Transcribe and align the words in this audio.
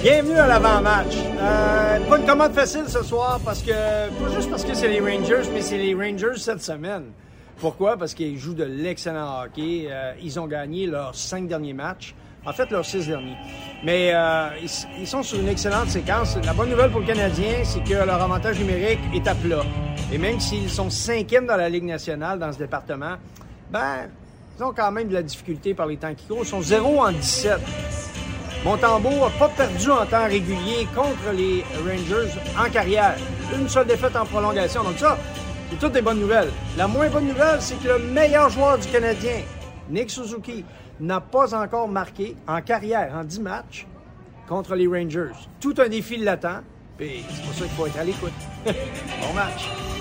Bienvenue 0.00 0.36
à 0.36 0.46
l'avant-match. 0.46 1.16
Euh, 1.16 1.98
pas 2.08 2.18
une 2.18 2.24
commande 2.24 2.52
facile 2.52 2.84
ce 2.86 3.02
soir 3.02 3.40
parce 3.44 3.62
que, 3.62 3.72
pas 3.72 4.32
juste 4.32 4.48
parce 4.48 4.64
que 4.64 4.72
c'est 4.72 4.86
les 4.86 5.00
Rangers, 5.00 5.50
mais 5.52 5.60
c'est 5.60 5.76
les 5.76 5.92
Rangers 5.92 6.36
cette 6.36 6.62
semaine. 6.62 7.06
Pourquoi? 7.58 7.96
Parce 7.96 8.14
qu'ils 8.14 8.38
jouent 8.38 8.54
de 8.54 8.62
l'excellent 8.62 9.42
hockey. 9.42 9.88
Euh, 9.90 10.12
ils 10.22 10.38
ont 10.38 10.46
gagné 10.46 10.86
leurs 10.86 11.16
cinq 11.16 11.48
derniers 11.48 11.72
matchs. 11.72 12.14
En 12.46 12.52
fait, 12.52 12.70
leurs 12.70 12.84
six 12.84 13.08
derniers. 13.08 13.36
Mais 13.84 14.12
euh, 14.14 14.50
ils, 15.00 15.06
sont 15.06 15.24
sur 15.24 15.40
une 15.40 15.48
excellente 15.48 15.88
séquence. 15.88 16.36
La 16.44 16.54
bonne 16.54 16.70
nouvelle 16.70 16.92
pour 16.92 17.00
le 17.00 17.06
Canadien, 17.06 17.64
c'est 17.64 17.82
que 17.82 17.94
leur 17.94 18.22
avantage 18.22 18.60
numérique 18.60 19.00
est 19.12 19.26
à 19.26 19.34
plat. 19.34 19.64
Et 20.12 20.18
même 20.18 20.38
s'ils 20.38 20.70
sont 20.70 20.90
cinquièmes 20.90 21.46
dans 21.46 21.56
la 21.56 21.68
Ligue 21.68 21.84
nationale, 21.84 22.38
dans 22.38 22.52
ce 22.52 22.58
département, 22.58 23.16
ben, 23.72 24.08
ils 24.56 24.62
ont 24.62 24.72
quand 24.72 24.92
même 24.92 25.08
de 25.08 25.14
la 25.14 25.24
difficulté 25.24 25.74
par 25.74 25.86
les 25.86 25.96
temps 25.96 26.14
qui 26.14 26.24
courent. 26.26 26.42
Ils 26.42 26.46
sont 26.46 26.62
0 26.62 27.00
en 27.00 27.10
17. 27.10 28.07
Montembeau 28.68 29.08
n'a 29.08 29.30
pas 29.38 29.48
perdu 29.48 29.90
en 29.90 30.04
temps 30.04 30.26
régulier 30.26 30.86
contre 30.94 31.32
les 31.34 31.64
Rangers 31.86 32.28
en 32.54 32.68
carrière. 32.68 33.16
Une 33.58 33.66
seule 33.66 33.86
défaite 33.86 34.14
en 34.14 34.26
prolongation. 34.26 34.84
Donc 34.84 34.98
ça, 34.98 35.16
c'est 35.70 35.78
toutes 35.78 35.94
des 35.94 36.02
bonnes 36.02 36.20
nouvelles. 36.20 36.50
La 36.76 36.86
moins 36.86 37.08
bonne 37.08 37.28
nouvelle, 37.28 37.62
c'est 37.62 37.82
que 37.82 37.88
le 37.88 37.98
meilleur 37.98 38.50
joueur 38.50 38.76
du 38.76 38.86
Canadien, 38.88 39.40
Nick 39.88 40.10
Suzuki, 40.10 40.66
n'a 41.00 41.18
pas 41.18 41.54
encore 41.54 41.88
marqué 41.88 42.36
en 42.46 42.60
carrière, 42.60 43.10
en 43.14 43.24
10 43.24 43.40
matchs, 43.40 43.86
contre 44.46 44.74
les 44.74 44.86
Rangers. 44.86 45.32
Tout 45.60 45.74
un 45.78 45.88
défi 45.88 46.18
l'attend. 46.18 46.60
Puis 46.98 47.24
c'est 47.26 47.44
pour 47.44 47.54
ça 47.54 47.64
qu'il 47.64 47.74
faut 47.74 47.86
être 47.86 47.98
à 47.98 48.04
l'écoute. 48.04 48.32
bon 48.66 49.32
match. 49.34 49.97